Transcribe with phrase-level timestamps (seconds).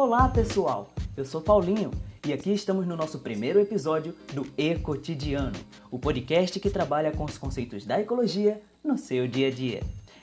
[0.00, 1.90] Olá pessoal, eu sou Paulinho
[2.24, 5.58] e aqui estamos no nosso primeiro episódio do E Cotidiano,
[5.90, 9.82] o podcast que trabalha com os conceitos da ecologia no seu dia a dia.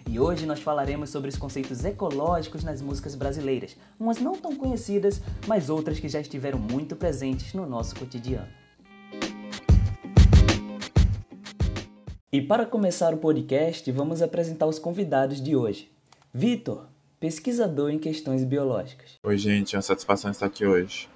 [0.09, 5.21] E hoje nós falaremos sobre os conceitos ecológicos nas músicas brasileiras, umas não tão conhecidas,
[5.45, 8.47] mas outras que já estiveram muito presentes no nosso cotidiano.
[12.31, 15.91] E para começar o podcast, vamos apresentar os convidados de hoje.
[16.33, 16.94] Vitor,
[17.25, 19.17] pesquisador em questões biológicas.
[19.23, 21.09] Oi, gente, é uma satisfação estar aqui hoje.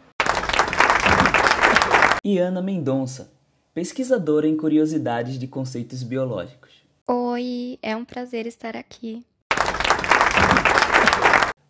[2.25, 3.31] E Ana Mendonça,
[3.75, 6.71] pesquisadora em curiosidades de conceitos biológicos.
[7.07, 9.23] Oi, é um prazer estar aqui.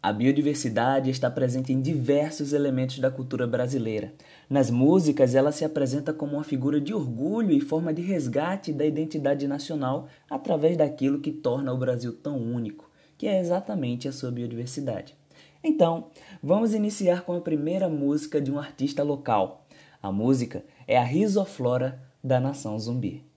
[0.01, 4.13] A biodiversidade está presente em diversos elementos da cultura brasileira.
[4.49, 8.85] Nas músicas, ela se apresenta como uma figura de orgulho e forma de resgate da
[8.85, 12.88] identidade nacional através daquilo que torna o Brasil tão único
[13.19, 15.13] que é exatamente a sua biodiversidade.
[15.61, 16.07] Então,
[16.41, 19.67] vamos iniciar com a primeira música de um artista local.
[20.01, 23.28] A música é a Risoflora da Nação Zumbi.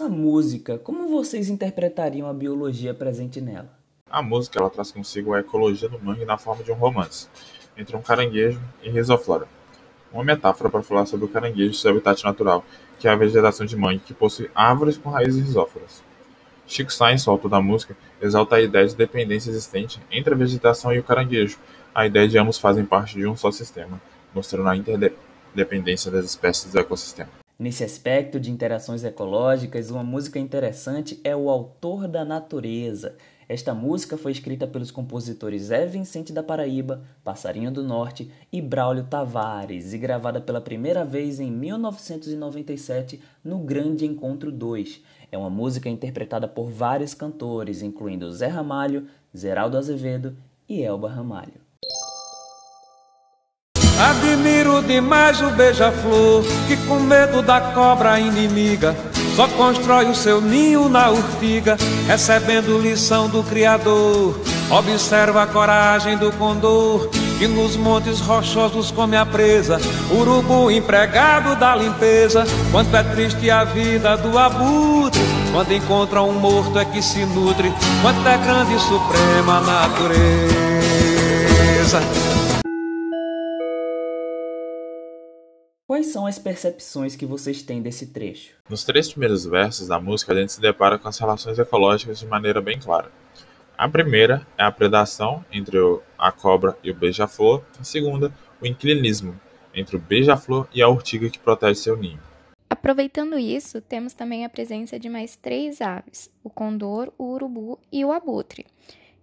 [0.00, 3.68] Dessa música, como vocês interpretariam a biologia presente nela?
[4.10, 7.28] A música ela traz consigo a ecologia do mangue na forma de um romance
[7.76, 9.46] entre um caranguejo e risoflora.
[10.10, 12.64] Uma metáfora para falar sobre o caranguejo e seu habitat natural,
[12.98, 16.02] que é a vegetação de mangue que possui árvores com raízes risóforas.
[16.66, 20.94] Chico Sainz, o autor da música, exalta a ideia de dependência existente entre a vegetação
[20.94, 21.58] e o caranguejo,
[21.94, 24.00] a ideia de ambos fazem parte de um só sistema,
[24.34, 27.39] mostrando a interdependência das espécies do ecossistema.
[27.60, 33.16] Nesse aspecto de interações ecológicas, uma música interessante é O Autor da Natureza.
[33.46, 39.04] Esta música foi escrita pelos compositores Zé Vicente da Paraíba, Passarinho do Norte e Braulio
[39.04, 45.02] Tavares e gravada pela primeira vez em 1997 no Grande Encontro 2.
[45.30, 49.06] É uma música interpretada por vários cantores, incluindo Zé Ramalho,
[49.36, 50.34] Zeraldo Azevedo
[50.66, 51.60] e Elba Ramalho.
[54.86, 58.96] Demais o beija-flor que com medo da cobra inimiga
[59.36, 61.76] só constrói o seu ninho na urtiga,
[62.06, 64.38] recebendo lição do Criador.
[64.70, 67.08] Observa a coragem do condor
[67.38, 69.80] que nos montes rochosos come a presa,
[70.10, 72.44] urubu empregado da limpeza.
[72.70, 77.72] Quanto é triste a vida do abutre, quando encontra um morto é que se nutre.
[78.02, 80.00] Quanto é grande e suprema a natureza.
[85.90, 88.54] Quais são as percepções que vocês têm desse trecho?
[88.68, 92.26] Nos três primeiros versos da música, a gente se depara com as relações ecológicas de
[92.28, 93.10] maneira bem clara.
[93.76, 95.76] A primeira é a predação entre
[96.16, 97.64] a cobra e o beija-flor.
[97.76, 99.34] A segunda, o inclinismo
[99.74, 102.20] entre o beija-flor e a urtiga que protege seu ninho.
[102.70, 108.04] Aproveitando isso, temos também a presença de mais três aves: o condor, o urubu e
[108.04, 108.64] o abutre,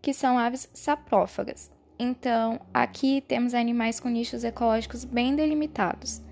[0.02, 1.72] que são aves saprófagas.
[1.98, 6.27] Então, aqui temos animais com nichos ecológicos bem delimitados.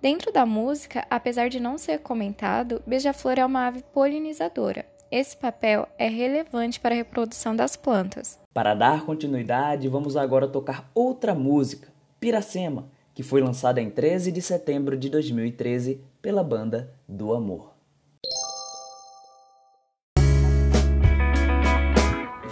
[0.00, 4.86] Dentro da música, apesar de não ser comentado, beija-flor é uma ave polinizadora.
[5.10, 8.38] Esse papel é relevante para a reprodução das plantas.
[8.54, 11.88] Para dar continuidade, vamos agora tocar outra música,
[12.20, 17.72] Piracema, que foi lançada em 13 de setembro de 2013 pela banda do Amor.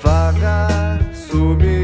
[0.03, 1.76] Vagar, subir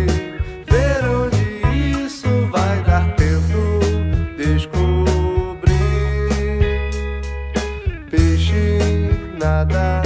[9.42, 10.01] nada.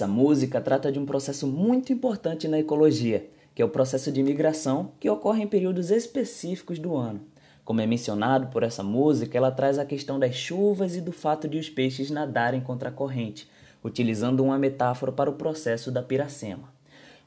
[0.00, 4.22] Essa música trata de um processo muito importante na ecologia, que é o processo de
[4.22, 7.20] migração que ocorre em períodos específicos do ano.
[7.66, 11.46] Como é mencionado por essa música, ela traz a questão das chuvas e do fato
[11.46, 13.46] de os peixes nadarem contra a corrente,
[13.84, 16.72] utilizando uma metáfora para o processo da piracema.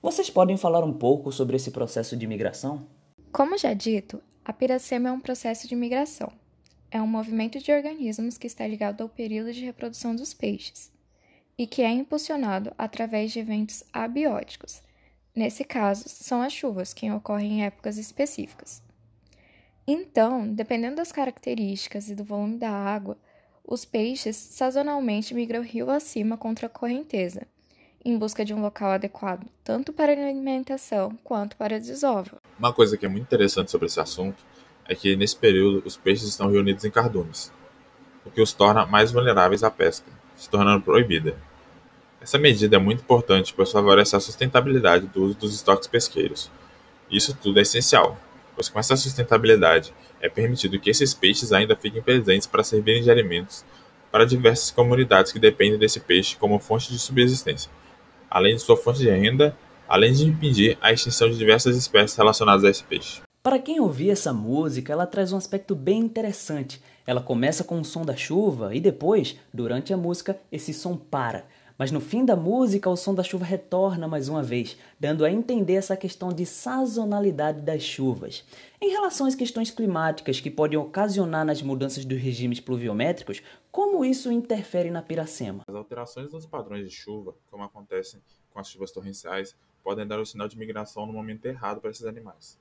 [0.02, 2.88] Vocês podem falar um pouco sobre esse processo de migração?
[3.32, 6.34] Como já dito, a piracema é um processo de migração.
[6.90, 10.92] É um movimento de organismos que está ligado ao período de reprodução dos peixes.
[11.58, 14.82] E que é impulsionado através de eventos abióticos.
[15.36, 18.82] Nesse caso, são as chuvas que ocorrem em épocas específicas.
[19.88, 23.18] Então, dependendo das características e do volume da água,
[23.66, 27.48] os peixes sazonalmente migram rio acima contra a correnteza,
[28.06, 32.42] em busca de um local adequado tanto para alimentação quanto para desova.
[32.60, 34.44] Uma coisa que é muito interessante sobre esse assunto
[34.86, 37.52] é que nesse período os peixes estão reunidos em cardumes,
[38.26, 40.12] o que os torna mais vulneráveis à pesca,
[40.44, 41.38] se tornando proibida.
[42.22, 46.52] Essa medida é muito importante pois favorece a sustentabilidade do uso dos estoques pesqueiros.
[47.10, 48.18] Isso tudo é essencial,
[48.54, 53.10] pois com essa sustentabilidade é permitido que esses peixes ainda fiquem presentes para servirem de
[53.10, 53.64] alimentos
[54.12, 57.72] para diversas comunidades que dependem desse peixe como fonte de subsistência,
[58.30, 59.58] além de sua fonte de renda,
[59.88, 63.22] além de impedir a extinção de diversas espécies relacionadas a esse peixe.
[63.44, 66.82] Para quem ouvir essa música, ela traz um aspecto bem interessante.
[67.06, 71.46] Ela começa com o som da chuva e depois, durante a música, esse som para.
[71.78, 75.30] Mas no fim da música, o som da chuva retorna mais uma vez, dando a
[75.30, 78.46] entender essa questão de sazonalidade das chuvas.
[78.80, 84.32] Em relação às questões climáticas que podem ocasionar nas mudanças dos regimes pluviométricos, como isso
[84.32, 85.64] interfere na Piracema?
[85.68, 88.22] As alterações nos padrões de chuva, como acontecem
[88.54, 89.54] com as chuvas torrenciais,
[89.84, 92.58] podem dar o sinal de migração no momento errado para esses animais,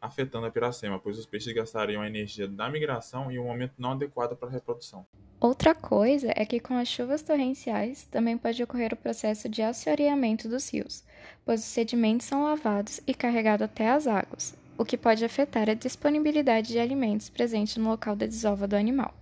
[0.00, 3.92] afetando a Piracema, pois os peixes gastariam a energia da migração em um momento não
[3.92, 5.06] adequado para a reprodução.
[5.38, 10.48] Outra coisa é que com as chuvas torrenciais também pode ocorrer o processo de assoreamento
[10.48, 11.04] dos rios,
[11.44, 15.74] pois os sedimentos são lavados e carregados até as águas, o que pode afetar a
[15.74, 19.14] disponibilidade de alimentos presente no local da desova do animal,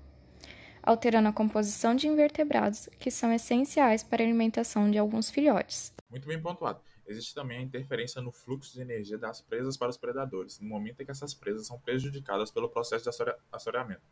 [0.82, 5.92] alterando a composição de invertebrados que são essenciais para a alimentação de alguns filhotes.
[6.08, 6.80] Muito bem pontuado.
[7.06, 11.00] Existe também a interferência no fluxo de energia das presas para os predadores, no momento
[11.00, 14.02] em que essas presas são prejudicadas pelo processo de assoreamento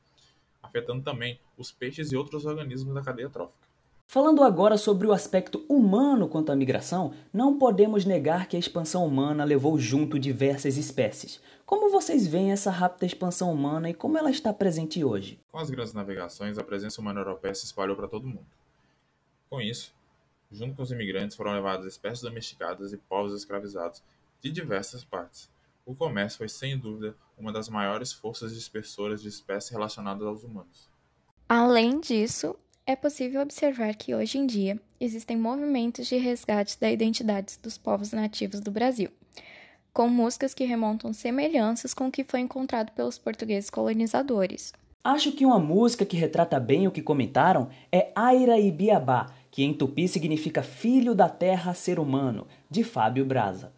[0.62, 3.68] afetando também os peixes e outros organismos da cadeia trófica.
[4.06, 9.06] Falando agora sobre o aspecto humano quanto à migração, não podemos negar que a expansão
[9.06, 11.40] humana levou junto diversas espécies.
[11.64, 15.40] Como vocês veem essa rápida expansão humana e como ela está presente hoje?
[15.50, 18.46] Com as grandes navegações, a presença humana europeia se espalhou para todo mundo.
[19.48, 19.94] Com isso,
[20.52, 24.02] junto com os imigrantes foram levadas espécies domesticadas e povos escravizados
[24.40, 25.50] de diversas partes,
[25.84, 30.88] o comércio foi sem dúvida uma das maiores forças dispersoras de espécies relacionadas aos humanos.
[31.48, 32.56] Além disso,
[32.86, 38.12] é possível observar que hoje em dia existem movimentos de resgate da identidade dos povos
[38.12, 39.10] nativos do Brasil,
[39.92, 44.72] com músicas que remontam semelhanças com o que foi encontrado pelos portugueses colonizadores.
[45.04, 49.62] Acho que uma música que retrata bem o que comentaram é Aira e Biabá, que
[49.62, 53.70] em tupi significa filho da terra ser humano, de Fábio Braza.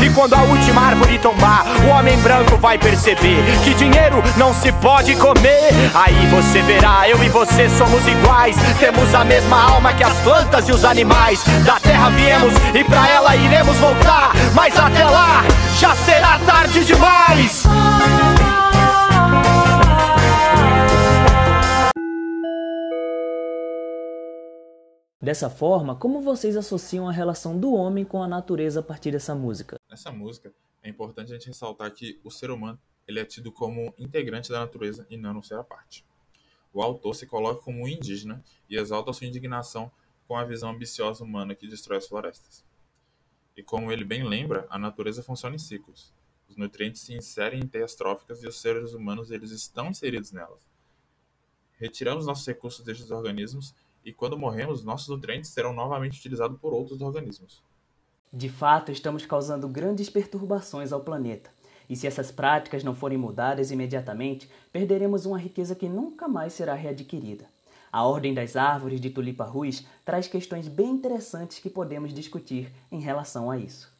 [0.00, 4.70] E quando a última árvore tombar, o homem branco vai perceber que dinheiro não se
[4.72, 5.72] pode comer.
[5.94, 8.56] Aí você verá, eu e você somos iguais.
[8.78, 11.42] Temos a mesma alma que as plantas e os animais.
[11.66, 14.32] Da terra viemos e pra ela iremos voltar.
[14.54, 15.42] Mas até lá
[15.78, 17.64] já será tarde demais.
[25.22, 29.34] Dessa forma, como vocês associam a relação do homem com a natureza a partir dessa
[29.34, 29.78] música?
[29.90, 30.50] Nessa música,
[30.82, 34.60] é importante a gente ressaltar que o ser humano ele é tido como integrante da
[34.60, 36.06] natureza e não ser à parte.
[36.72, 39.92] O autor se coloca como um indígena e exalta sua indignação
[40.26, 42.64] com a visão ambiciosa humana que destrói as florestas.
[43.54, 46.14] E como ele bem lembra, a natureza funciona em ciclos.
[46.48, 50.66] Os nutrientes se inserem em teias tróficas e os seres humanos eles estão inseridos nelas.
[51.78, 57.00] Retiramos nossos recursos destes organismos e quando morremos, nossos nutrientes serão novamente utilizados por outros
[57.00, 57.62] organismos.
[58.32, 61.50] De fato, estamos causando grandes perturbações ao planeta.
[61.88, 66.74] E se essas práticas não forem mudadas imediatamente, perderemos uma riqueza que nunca mais será
[66.74, 67.46] readquirida.
[67.92, 73.00] A Ordem das Árvores de Tulipa Ruiz traz questões bem interessantes que podemos discutir em
[73.00, 73.92] relação a isso.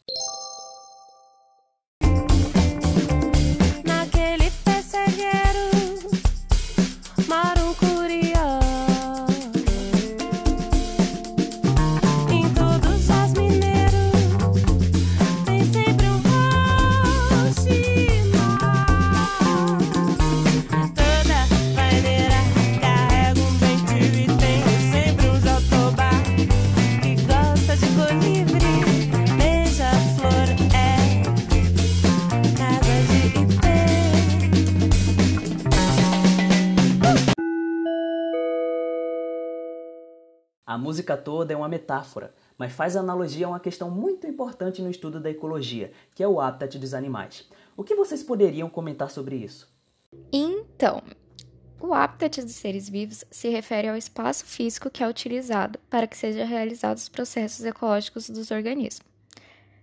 [41.00, 45.18] Música toda é uma metáfora, mas faz analogia a uma questão muito importante no estudo
[45.18, 47.48] da ecologia, que é o habitat dos animais.
[47.74, 49.66] O que vocês poderiam comentar sobre isso?
[50.30, 51.02] Então,
[51.82, 56.14] O habitat dos seres vivos se refere ao espaço físico que é utilizado para que
[56.14, 59.08] sejam realizados os processos ecológicos dos organismos.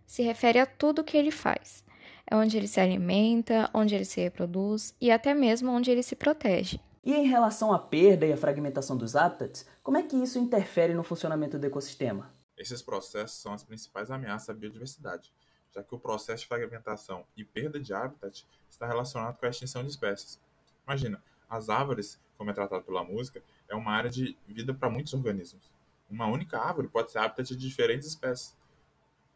[0.05, 1.83] Se refere a tudo o que ele faz.
[2.29, 6.15] É onde ele se alimenta, onde ele se reproduz e até mesmo onde ele se
[6.15, 6.79] protege.
[7.07, 10.93] E em relação à perda e à fragmentação dos hábitats, como é que isso interfere
[10.93, 12.29] no funcionamento do ecossistema?
[12.57, 15.31] Esses processos são as principais ameaças à biodiversidade,
[15.73, 19.83] já que o processo de fragmentação e perda de habitat está relacionado com a extinção
[19.83, 20.37] de espécies.
[20.85, 25.13] Imagina, as árvores, como é tratado pela música, é uma área de vida para muitos
[25.13, 25.71] organismos.
[26.09, 28.53] Uma única árvore pode ser habitat de diferentes espécies.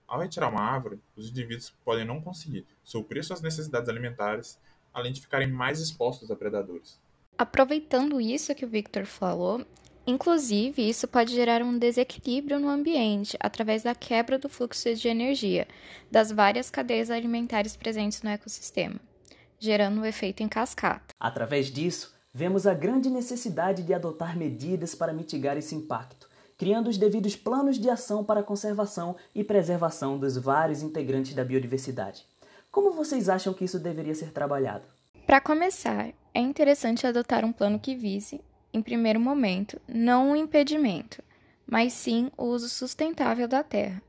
[0.06, 4.60] Ao retirar uma árvore, os indivíduos podem não conseguir suprir suas necessidades alimentares,
[4.94, 7.00] além de ficarem mais expostos a predadores.
[7.38, 9.66] Aproveitando isso que o Victor falou,
[10.06, 15.68] inclusive isso pode gerar um desequilíbrio no ambiente através da quebra do fluxo de energia
[16.10, 19.00] das várias cadeias alimentares presentes no ecossistema,
[19.60, 21.14] gerando o um efeito em cascata.
[21.20, 26.98] Através disso, vemos a grande necessidade de adotar medidas para mitigar esse impacto, criando os
[26.98, 32.26] devidos planos de ação para a conservação e preservação dos vários integrantes da biodiversidade.
[32.72, 34.86] Como vocês acham que isso deveria ser trabalhado?
[35.26, 38.42] Para começar, é interessante adotar um plano que vise,
[38.74, 41.22] em primeiro momento, não um impedimento,
[41.68, 44.02] mas sim o uso sustentável da terra.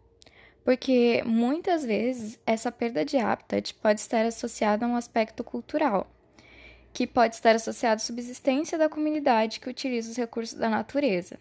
[0.64, 6.06] Porque muitas vezes essa perda de habitat pode estar associada a um aspecto cultural,
[6.92, 11.40] que pode estar associado à subsistência da comunidade que utiliza os recursos da natureza.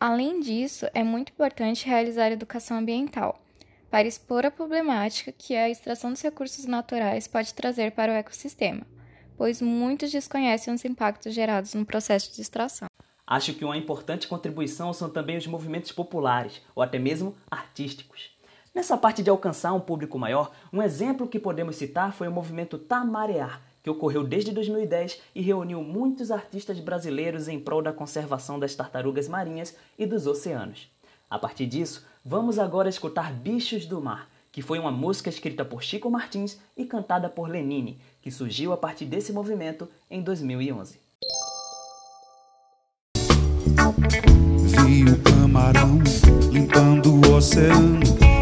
[0.00, 3.40] Além disso, é muito importante realizar educação ambiental,
[3.88, 8.84] para expor a problemática que a extração dos recursos naturais pode trazer para o ecossistema
[9.42, 12.86] pois muitos desconhecem os impactos gerados no processo de extração.
[13.26, 18.30] Acho que uma importante contribuição são também os movimentos populares, ou até mesmo artísticos.
[18.72, 22.78] Nessa parte de alcançar um público maior, um exemplo que podemos citar foi o movimento
[22.78, 28.76] Tamarear, que ocorreu desde 2010 e reuniu muitos artistas brasileiros em prol da conservação das
[28.76, 30.88] tartarugas marinhas e dos oceanos.
[31.28, 35.82] A partir disso, vamos agora escutar Bichos do Mar, que foi uma música escrita por
[35.82, 41.00] Chico Martins e cantada por Lenine, que surgiu a partir desse movimento em 2011.
[44.84, 45.98] Vi o camarão
[46.52, 48.00] limpando o oceano,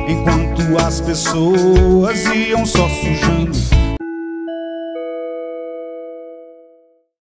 [0.09, 3.57] enquanto as pessoas iam só sujando.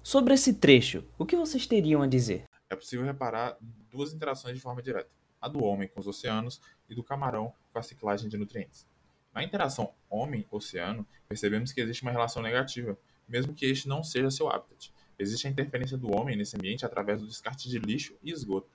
[0.03, 2.43] Sobre esse trecho, o que vocês teriam a dizer?
[2.69, 3.57] É possível reparar
[3.89, 5.09] duas interações de forma direta
[5.45, 6.59] a do homem com os oceanos
[6.89, 8.87] e do camarão com a ciclagem de nutrientes.
[9.33, 12.97] Na interação homem-oceano, percebemos que existe uma relação negativa,
[13.27, 14.91] mesmo que este não seja seu habitat.
[15.19, 18.69] Existe a interferência do homem nesse ambiente através do descarte de lixo e esgoto.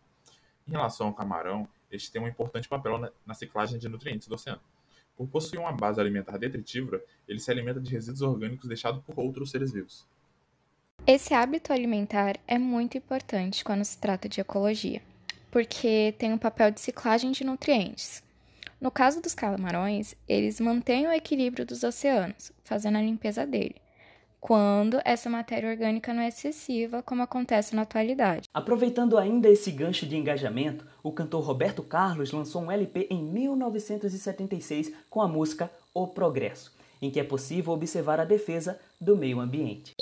[0.67, 4.61] Em relação ao camarão, este tem um importante papel na ciclagem de nutrientes do oceano.
[5.17, 9.51] Por possuir uma base alimentar detritívola, ele se alimenta de resíduos orgânicos deixados por outros
[9.51, 10.07] seres vivos.
[11.07, 15.03] Esse hábito alimentar é muito importante quando se trata de ecologia
[15.51, 18.23] porque tem um papel de ciclagem de nutrientes.
[18.81, 23.77] No caso dos camarões, eles mantêm o equilíbrio dos oceanos, fazendo a limpeza dele,
[24.41, 28.49] quando essa matéria orgânica não é excessiva, como acontece na atualidade.
[28.55, 34.93] Aproveitando ainda esse gancho de engajamento, o cantor Roberto Carlos lançou um LP em 1976
[35.11, 39.95] com a música O Progresso, em que é possível observar a defesa do meio ambiente.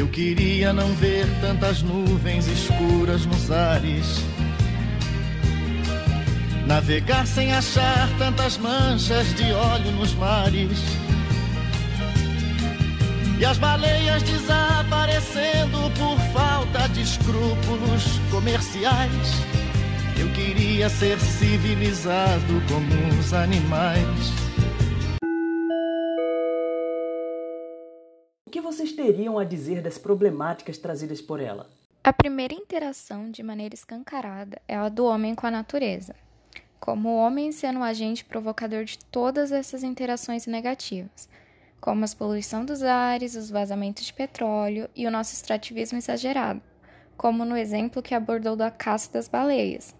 [0.00, 4.24] Eu queria não ver tantas nuvens escuras nos ares.
[6.66, 10.78] Navegar sem achar tantas manchas de óleo nos mares.
[13.38, 19.44] E as baleias desaparecendo por falta de escrúpulos comerciais.
[20.18, 24.49] Eu queria ser civilizado como os animais.
[28.50, 31.70] O que vocês teriam a dizer das problemáticas trazidas por ela?
[32.02, 36.16] A primeira interação de maneira escancarada é a do homem com a natureza,
[36.80, 41.28] como o homem sendo o agente provocador de todas essas interações negativas,
[41.80, 46.60] como a poluição dos ares, os vazamentos de petróleo e o nosso extrativismo exagerado,
[47.16, 49.94] como no exemplo que abordou da caça das baleias,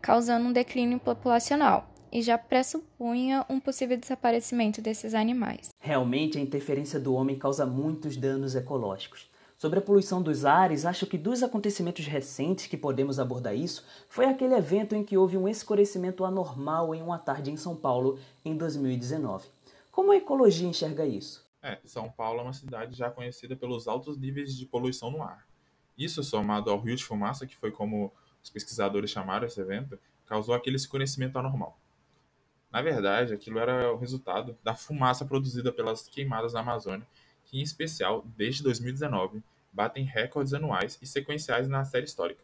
[0.00, 5.70] causando um declínio populacional, e já pressupunha um possível desaparecimento desses animais.
[5.80, 9.28] Realmente, a interferência do homem causa muitos danos ecológicos.
[9.58, 14.26] Sobre a poluição dos ares, acho que dos acontecimentos recentes que podemos abordar isso foi
[14.26, 18.56] aquele evento em que houve um escurecimento anormal em uma tarde em São Paulo em
[18.56, 19.48] 2019.
[19.90, 21.44] Como a ecologia enxerga isso?
[21.60, 25.46] É, São Paulo é uma cidade já conhecida pelos altos níveis de poluição no ar.
[25.98, 30.54] Isso, somado ao rio de fumaça, que foi como os pesquisadores chamaram esse evento, causou
[30.54, 31.78] aquele escurecimento anormal.
[32.74, 37.06] Na verdade, aquilo era o resultado da fumaça produzida pelas queimadas na Amazônia
[37.44, 42.42] que, em especial, desde 2019, batem recordes anuais e sequenciais na série histórica.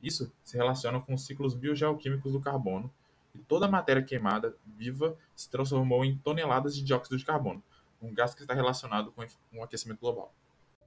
[0.00, 2.88] Isso se relaciona com os ciclos biogeoquímicos do carbono,
[3.34, 7.60] e toda a matéria queimada viva se transformou em toneladas de dióxido de carbono,
[8.00, 9.26] um gás que está relacionado com
[9.58, 10.32] o aquecimento global.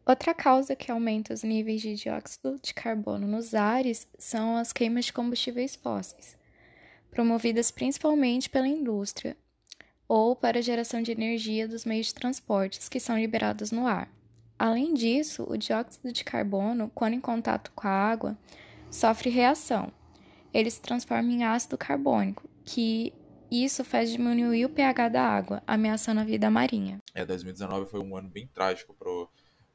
[0.06, 5.06] Outra causa que aumenta os níveis de dióxido de carbono nos ares são as queimas
[5.06, 6.40] de combustíveis fósseis,
[7.12, 9.38] promovidas principalmente pela indústria
[10.08, 14.12] ou para a geração de energia dos meios de transportes que são liberados no ar.
[14.58, 18.38] Além disso, o dióxido de carbono, quando em contato com a água,
[18.89, 19.91] sofre reação.
[20.53, 23.13] Ele se transforma em ácido carbônico, que
[23.50, 27.00] isso faz diminuir o pH da água, ameaçando a vida marinha.
[27.13, 29.30] É, 2019 foi um ano bem trágico para o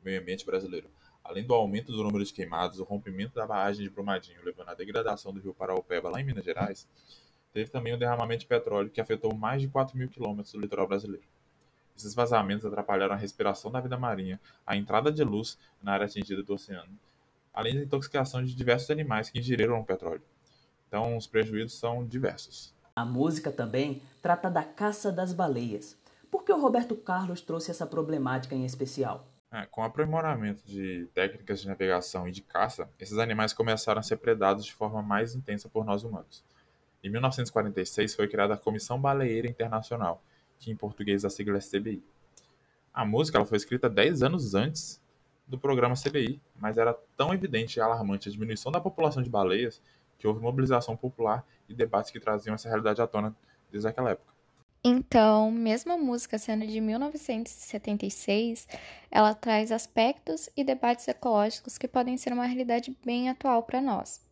[0.05, 0.89] meio ambiente brasileiro.
[1.25, 4.75] Além do aumento do número de queimados, o rompimento da barragem de Brumadinho, levando à
[4.75, 6.89] degradação do rio Paraopeba, lá em Minas Gerais,
[7.57, 10.87] teve também o derramamento de petróleo que afetou mais de 4 mil quilômetros do litoral
[10.87, 11.25] brasileiro.
[11.97, 16.43] Esses vazamentos atrapalharam a respiração da vida marinha, a entrada de luz na área atingida
[16.43, 16.93] do oceano,
[17.55, 20.21] além da intoxicação de diversos animais que ingeriram o petróleo.
[20.87, 22.75] Então, os prejuízos são diversos.
[22.95, 25.97] A música também trata da caça das baleias.
[26.31, 29.27] Por que o Roberto Carlos trouxe essa problemática em especial?
[29.51, 34.03] É, com o aprimoramento de técnicas de navegação e de caça, esses animais começaram a
[34.03, 36.45] ser predados de forma mais intensa por nós humanos.
[37.03, 40.23] Em 1946 foi criada a Comissão Baleeira Internacional,
[40.59, 42.03] que em português a sigla é CBI.
[42.93, 45.01] A música ela foi escrita 10 anos antes
[45.47, 49.81] do programa CBI, mas era tão evidente e alarmante a diminuição da população de baleias
[50.19, 53.37] que houve mobilização popular e debates que traziam essa realidade à tona
[53.71, 54.35] desde aquela época.
[54.83, 58.69] Então, mesmo a música sendo de 1976,
[59.11, 64.26] ela traz aspectos e debates ecológicos que podem ser uma realidade bem atual para nós.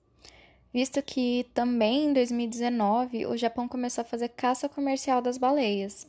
[0.75, 6.05] Visto que também em 2019 o Japão começou a fazer caça comercial das baleias.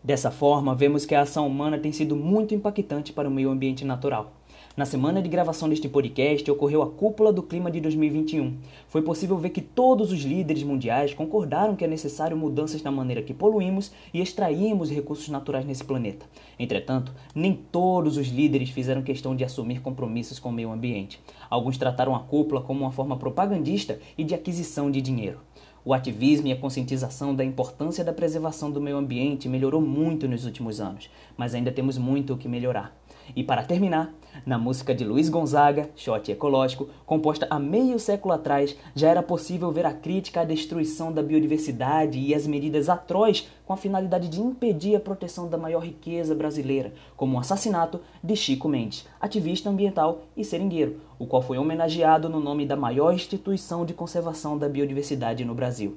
[0.00, 3.84] Dessa forma, vemos que a ação humana tem sido muito impactante para o meio ambiente
[3.84, 4.32] natural.
[4.76, 8.58] Na semana de gravação deste podcast ocorreu a Cúpula do Clima de 2021.
[8.88, 13.22] Foi possível ver que todos os líderes mundiais concordaram que é necessário mudanças na maneira
[13.22, 16.26] que poluímos e extraímos recursos naturais nesse planeta.
[16.58, 21.22] Entretanto, nem todos os líderes fizeram questão de assumir compromissos com o meio ambiente.
[21.48, 25.40] Alguns trataram a cúpula como uma forma propagandista e de aquisição de dinheiro.
[25.86, 30.44] O ativismo e a conscientização da importância da preservação do meio ambiente melhorou muito nos
[30.44, 32.94] últimos anos, mas ainda temos muito o que melhorar.
[33.34, 38.76] E para terminar, na música de Luiz Gonzaga, Shot Ecológico, composta há meio século atrás,
[38.94, 43.72] já era possível ver a crítica à destruição da biodiversidade e as medidas atroz com
[43.72, 48.68] a finalidade de impedir a proteção da maior riqueza brasileira, como o assassinato de Chico
[48.68, 53.94] Mendes, ativista ambiental e seringueiro, o qual foi homenageado no nome da maior instituição de
[53.94, 55.96] conservação da biodiversidade no Brasil.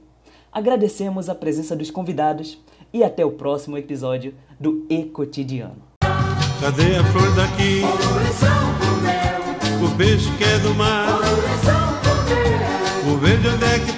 [0.51, 2.59] Agradecemos a presença dos convidados
[2.91, 5.88] e até o próximo episódio do E Cotidiano.
[6.59, 7.83] Cadê a flor daqui?
[9.81, 11.07] O peixe que é do mar.
[13.05, 13.93] O verde onde é que